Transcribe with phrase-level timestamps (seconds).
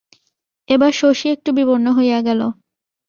[0.69, 2.41] এবার শশী একটু বিবর্ণ হইয়া গেল।